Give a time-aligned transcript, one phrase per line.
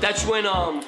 [0.00, 0.84] that's when um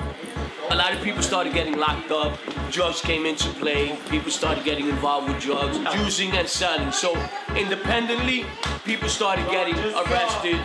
[0.70, 2.38] a lot of people started getting locked up.
[2.70, 3.98] Drugs came into play.
[4.10, 6.92] People started getting involved with drugs, using and selling.
[6.92, 7.10] So
[7.56, 8.46] independently,
[8.84, 10.60] people started getting arrested.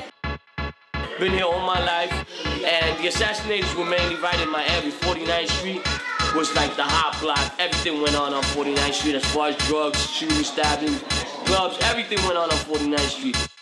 [1.19, 2.13] Been here all my life,
[2.63, 4.91] and the assassinators were mainly right in Miami.
[4.91, 5.82] 49th Street
[6.36, 7.54] was like the hot block.
[7.58, 10.95] Everything went on on 49th Street as far as drugs, shooting, stabbing,
[11.45, 11.78] clubs.
[11.84, 13.61] Everything went on on 49th Street.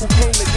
[0.00, 0.49] who came to